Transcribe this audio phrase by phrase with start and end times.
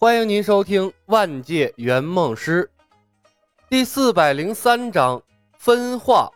[0.00, 2.70] 欢迎您收听《万界圆梦师》
[3.68, 5.20] 第四百零三章
[5.58, 6.30] 分化。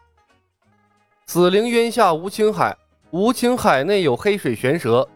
[1.26, 2.76] 死灵渊下无情海，
[3.12, 5.08] 无情海内有黑水玄蛇。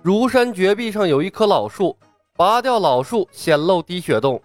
[0.00, 1.94] 如山绝壁上有一棵老树，
[2.38, 4.42] 拔掉老树显露滴血洞。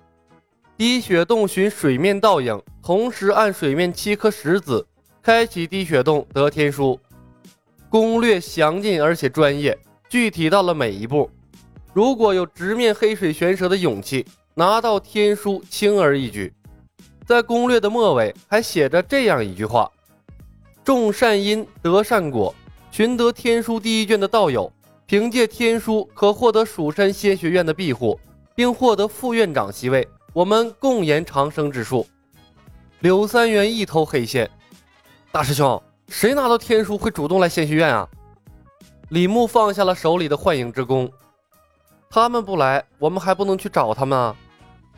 [0.76, 4.86] 滴血洞寻水面倒影，同时按水面七颗石子
[5.22, 7.00] 开启滴血洞得天书。
[7.90, 9.80] 攻略详尽而且专业，
[10.10, 11.32] 具体到了每一步。
[11.94, 16.54] 如果有直面黑水玄蛇的勇气，拿到天书轻而易举。
[17.26, 19.92] 在攻略的末尾还写着这样一句话
[20.84, 22.54] ：“种善因得善果，
[22.92, 24.72] 寻得天书第一卷的道友，
[25.06, 28.20] 凭借天书可获得蜀山仙学院的庇护，
[28.56, 30.08] 并获得副院长席位。
[30.32, 32.06] 我们共言长生之术。”
[33.02, 34.50] 柳三元一头黑线，
[35.32, 38.08] 大师兄，谁拿到天书会主动来仙学院啊？
[39.10, 41.10] 李牧放下了手里的幻影之弓。
[42.12, 44.36] 他们不来，我们还不能去找他们啊！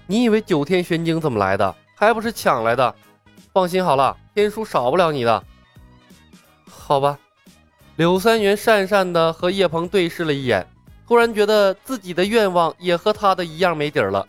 [0.08, 1.76] 你以为九天玄经怎么来的？
[1.94, 2.96] 还不是抢来的？
[3.52, 5.44] 放心好了，天书少不了你的。
[6.70, 7.20] 好吧，
[7.98, 10.66] 柳三元讪讪的和叶鹏对视了一眼，
[11.06, 14.26] 突然觉得自己的愿望也和他的一样没底儿了。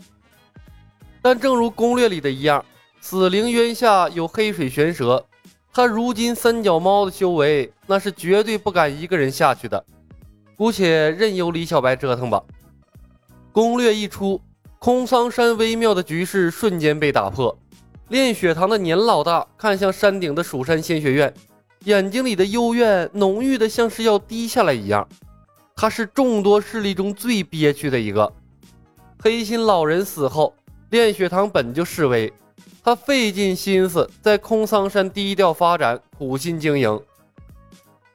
[1.23, 2.65] 但正如攻略里的一样，
[3.01, 5.25] 死灵渊下有黑水玄蛇，
[5.73, 9.85] 他如今三脚猫的修为，那是绝对不敢一个人下去的。
[10.57, 12.43] 姑且任由李小白折腾吧。
[13.53, 14.41] 攻略一出，
[14.79, 17.55] 空桑山微妙的局势瞬间被打破。
[18.09, 21.33] 炼血堂的年老大看向山顶的蜀山仙学院，
[21.85, 25.07] 眼睛里的幽怨浓郁的像是要滴下来一样。
[25.77, 28.33] 他是众多势力中最憋屈的一个。
[29.23, 30.55] 黑心老人死后，
[30.89, 32.33] 炼血堂本就示威，
[32.83, 37.01] 他费尽心思在空桑山低调发展，苦心经营，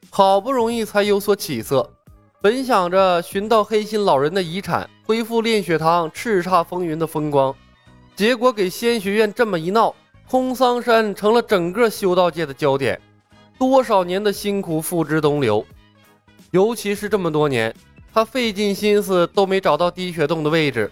[0.09, 1.91] 好不容易才有所起色。
[2.39, 7.53] 本想着寻到黑心老人的遗产，恢复炼血堂叱咤风云的风光，
[8.15, 9.93] 结果给仙学院这么一闹，
[10.29, 13.01] 空桑山成了整个修道界的焦点，
[13.57, 15.65] 多少年的辛苦付之东流。
[16.51, 17.73] 尤其是这么多年，
[18.13, 20.91] 他费尽心思都没找到滴血洞的位置。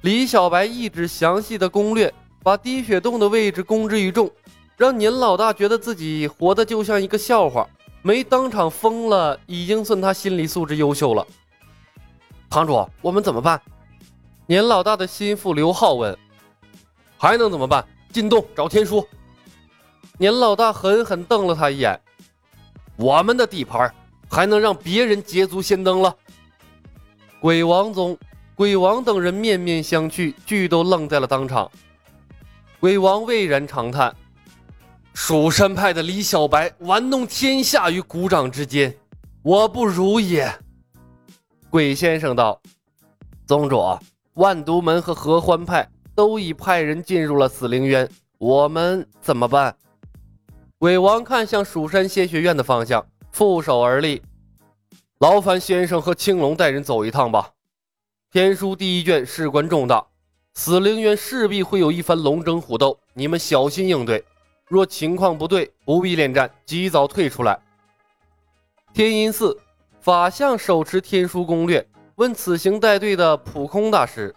[0.00, 2.12] 李小白一纸详细的攻略，
[2.42, 4.28] 把滴血洞的位置公之于众，
[4.76, 7.64] 让年老大觉得自己活得就像一个笑话。
[8.02, 11.26] 没当场疯了，已经算他心理素质优秀了。
[12.48, 13.60] 堂主，我们怎么办？
[14.46, 16.16] 年老大的心腹刘浩问。
[17.18, 17.86] 还能怎么办？
[18.10, 19.06] 进洞找天书。
[20.16, 22.00] 年老大狠狠瞪了他一眼。
[22.96, 23.94] 我们的地盘
[24.30, 26.16] 还能让别人捷足先登了？
[27.38, 28.16] 鬼王宗、
[28.54, 31.70] 鬼王等人面面相觑，俱都愣在了当场。
[32.80, 34.14] 鬼王巍然长叹。
[35.12, 38.94] 蜀山派的李小白玩弄天下于股掌之间，
[39.42, 40.50] 我不如也。
[41.68, 42.60] 鬼先生道
[43.46, 43.98] ：“宗主，
[44.34, 49.76] 万毒门和合欢派都已派人进入了死灵渊，我们怎么办？”
[50.78, 54.22] 鬼王看向蜀山仙学院的方向，负手而立
[55.20, 57.50] ：“劳烦先生和青龙带人走一趟吧。
[58.32, 60.06] 天书第一卷事关重大，
[60.54, 64.24] 死灵渊势必会有一番龙争虎斗，你们小心应对。”
[64.70, 67.58] 若情况不对，不必恋战，及早退出来。
[68.94, 69.58] 天阴寺
[70.00, 74.32] 法相手持天书攻略，问此行带队的普空大师：“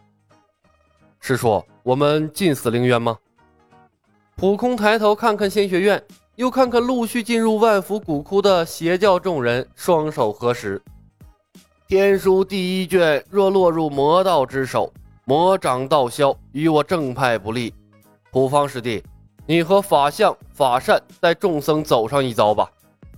[1.22, 3.16] 师叔，我们进死灵渊吗？”
[4.36, 6.04] 普空抬头看看仙学院，
[6.36, 10.82] 又看看陆续进入万福古窟的邪教众人，双手合十
[11.88, 14.92] ：“天书第一卷若落入魔道之手，
[15.26, 17.72] 魔掌道消，与我正派不利。
[18.32, 19.04] 普方师弟。”
[19.46, 22.70] 你和法相、法善带众僧走上一遭吧。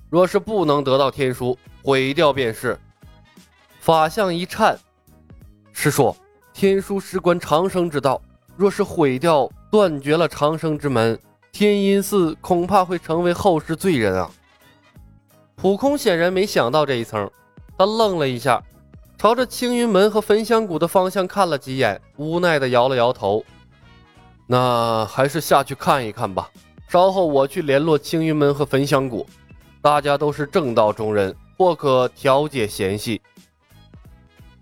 [0.10, 2.80] 若是不能得到天书，毁掉便是。
[3.80, 4.78] 法相一颤，
[5.72, 6.16] 师叔，
[6.54, 8.20] 天书事关长生之道，
[8.56, 11.20] 若是毁掉，断绝了长生之门，
[11.52, 14.32] 天阴寺恐怕会成为后世罪人啊。
[15.56, 17.30] 普空显然没想到这一层，
[17.78, 18.64] 他愣了一下，
[19.18, 23.46] 朝着青云门和焚香谷的方向看了几眼，无奈的摇了摇头。
[24.48, 26.50] 那还是下去看一看吧。
[26.88, 29.26] 稍后我去联络青云门和焚香谷，
[29.82, 33.22] 大家都是正道中人，或可调解嫌隙。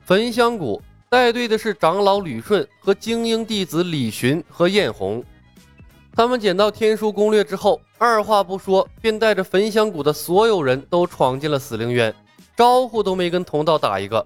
[0.05, 5.23] 焚香谷带队的是长老吕顺和精英弟子李寻和艳红。
[6.15, 12.13] 他们捡到天书攻略之后，二话不说，便带着焚香谷的所有人都闯进了死灵渊，
[12.55, 14.25] 招呼都没跟同道打一个。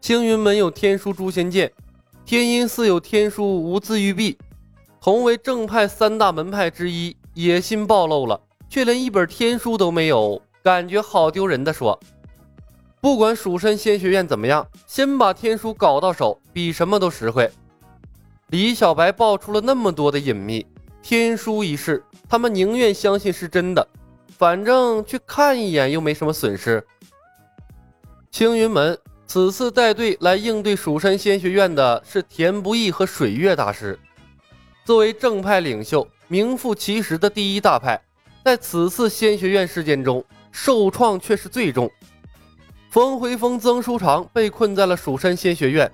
[0.00, 1.70] 青云门有天书诛仙剑。
[2.26, 4.36] 天音寺有天书无字玉璧，
[5.00, 11.96] 同为正派三大门派之一，野心暴露了，却连一本天书都没有，感觉好丢人的说。
[13.00, 17.48] 不管蜀山仙学院怎么样，先把天书搞到手，比什么都实惠。
[18.48, 20.66] 李小白爆出了那么多的隐秘，
[21.00, 23.86] 天书一事，他们宁愿相信是真的，
[24.36, 26.84] 反正去看一眼又没什么损失。
[28.32, 33.98] 青云门此次带队来应对蜀山仙学院的是田不易和水月大师。
[34.84, 38.00] 作为正派领袖，名副其实的第一大派，
[38.44, 41.90] 在此次仙学院事件中受创却是最重。
[42.88, 45.90] 冯回峰、曾书长被困在了蜀山仙学院，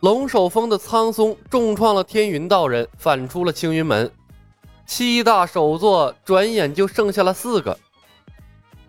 [0.00, 4.08] 龙首峰的苍松重创了天云道人，反出了青云门。
[4.86, 7.76] 七大首座转眼就剩下了四个。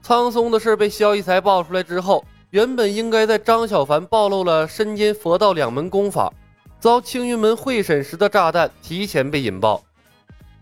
[0.01, 6.33] 苍松的事被萧逸才爆出来之后，原本应该在张小凡暴露了身兼佛道两门功法，
[6.79, 9.83] 遭青云门会审时的炸弹提前被引爆。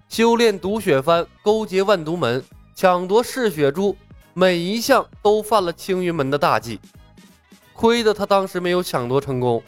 [0.10, 2.44] 修炼毒血幡，勾结万毒门，
[2.75, 3.95] 抢夺嗜血珠。
[4.34, 6.80] 每一项都犯了青云门的大忌，
[7.74, 9.63] 亏得他当时没有抢夺成功，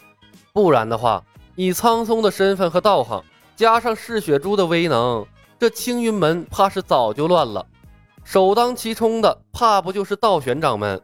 [0.54, 1.24] 不然的话，
[1.56, 3.24] 以苍松的身份和道行，
[3.56, 5.26] 加上嗜血珠的威能，
[5.58, 7.66] 这青云门怕是早就乱了。
[8.24, 11.02] 首当其冲的，怕不就是道玄掌门？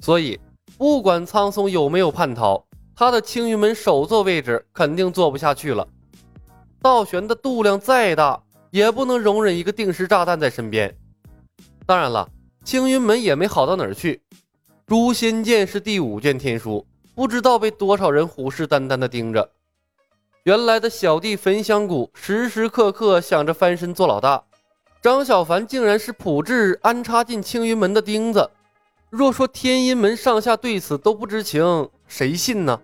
[0.00, 0.38] 所以，
[0.78, 2.64] 不管苍松有没有叛逃，
[2.94, 5.86] 他的青云门首座位置肯定坐不下去了。
[6.80, 8.40] 道玄的度量再大，
[8.70, 10.94] 也不能容忍一个定时炸弹在身边。
[11.84, 12.28] 当然了。
[12.64, 14.20] 青云门也没好到哪儿去，
[14.88, 16.84] 诛仙剑是第五卷天书，
[17.14, 19.48] 不知道被多少人虎视眈眈地盯着。
[20.42, 24.42] 原来的小弟焚香谷时时刻刻想着翻身做老大，
[25.00, 28.50] 张小凡竟然是普智安插进青云门的钉子。
[29.10, 32.80] 若说天阴门上下对此都不知情，谁信呢？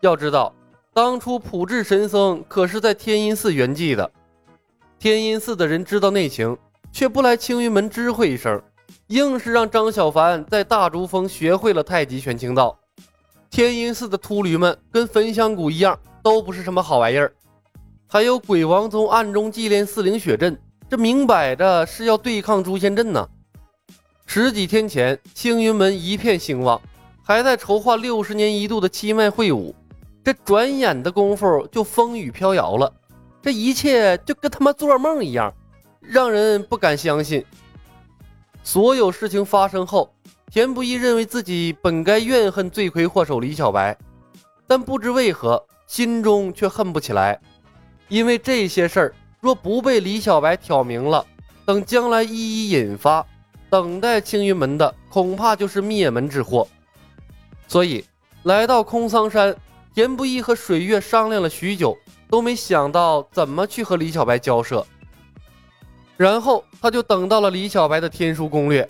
[0.00, 0.54] 要知道，
[0.94, 4.10] 当初普智神僧可是在天阴寺圆寂的，
[4.98, 6.56] 天阴寺的人知道内情，
[6.90, 8.60] 却不来青云门知会一声。
[9.08, 12.76] 硬是让张小凡在大竹峰学会了太极拳清道。
[13.50, 17.32] 天阴寺的秃驴们跟焚香谷一样，都不是什么好玩意儿。
[18.08, 23.28] 还有鬼王宗暗中祭炼四灵血阵，这明摆着是要对抗诛仙阵呢。
[24.28, 26.78] 十几天前，青云门一片兴旺，
[27.22, 29.74] 还在筹划六十年一度的七脉会武，
[30.22, 32.92] 这转眼的功夫就风雨飘摇了。
[33.40, 35.54] 这一切就跟他妈做梦一样，
[36.00, 37.42] 让人不敢相信。
[38.62, 40.12] 所有事情发生后，
[40.50, 43.96] 田不易认为自己本该怨恨罪魁祸首李小白，
[44.66, 47.40] 但不知为何心中却恨不起来，
[48.08, 51.24] 因为这些事儿若不被李小白挑明了，
[51.64, 53.24] 等将来一一引发，
[53.68, 56.66] 等待青云门的恐怕就是灭门之祸。
[57.68, 58.04] 所以
[58.44, 59.54] 来到空桑山，
[59.94, 61.96] 田不易和水月商量了许久，
[62.30, 64.86] 都没想到怎么去和李小白交涉。
[66.16, 68.88] 然后他就等到了李小白的天书攻略，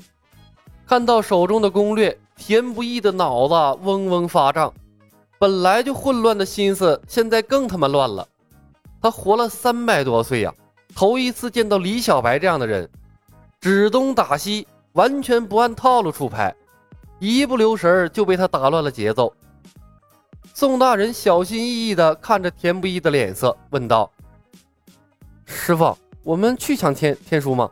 [0.87, 4.73] 看到手中的攻略，田不易的脑子嗡嗡发胀，
[5.39, 8.29] 本来就混乱的心思现在更他妈乱了。
[9.03, 10.55] 他活了三百多岁呀，
[10.95, 12.89] 头一次见到李小白这样的人，
[13.67, 16.55] 指东打西，完全不按套路出牌，
[17.19, 19.35] 一不留神就被他打乱了节奏。
[20.55, 24.09] 宋大人小心翼翼地看着田不易的脸色，问道
[25.45, 27.69] ：“师傅。”我们去抢天天书吗？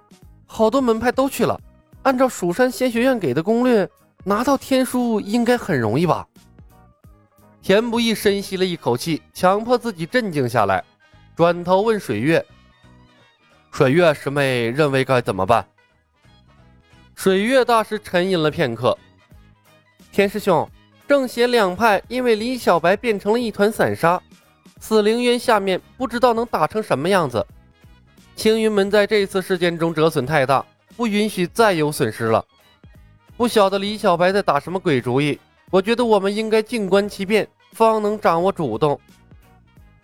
[0.47, 1.57] 好多门派都去了。
[2.03, 3.89] 按照蜀山仙学院给的攻略，
[4.25, 6.27] 拿到天书应该很容易吧？
[7.63, 10.83] 田不易深吸了一口气，强迫自己镇静下来，
[11.37, 12.45] 转头问水月
[13.71, 15.65] ：“水月师妹认为该怎么办？”
[17.15, 18.97] 水月大师沉吟了片刻
[20.13, 20.69] ：“田师兄，
[21.09, 24.21] 正邪两派因为李小白变成了一团散沙，
[24.81, 27.47] 死灵渊下面不知道能打成什么样子。”
[28.37, 30.65] 青云门在这次事件中折损太大，
[30.97, 32.45] 不允许再有损失了。
[33.37, 35.39] 不晓得李小白在打什么鬼主意？
[35.71, 39.01] 我觉得我们应该静观其变，方能掌握主动。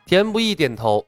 [0.07, 1.05] 田不易点头，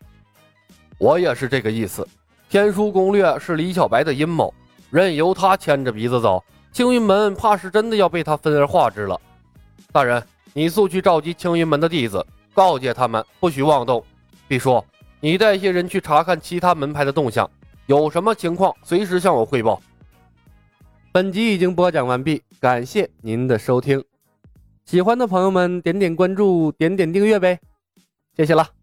[0.98, 2.06] 我也是这个意思。
[2.48, 4.52] 天书攻略是李小白的阴谋，
[4.92, 9.18] 任由他牵着鼻子走，青云门怕是真的要被他分而化之了。
[9.90, 10.22] 大人，
[10.52, 14.04] 你速去召集青云门的弟子，告诫他们不许妄动。
[14.46, 14.84] 毕叔。
[15.18, 17.48] 你带些人去查看其他门派的动向，
[17.86, 19.80] 有什么情况随时向我汇报。
[21.10, 24.04] 本集已经播讲完毕，感谢您的收听。
[24.84, 27.58] 喜欢的朋友们点点关注，点点订阅呗，
[28.36, 28.81] 谢谢了。